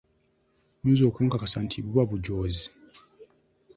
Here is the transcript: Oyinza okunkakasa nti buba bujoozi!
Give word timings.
Oyinza 0.81 1.03
okunkakasa 1.09 1.57
nti 1.65 1.77
buba 1.85 2.03
bujoozi! 2.09 2.65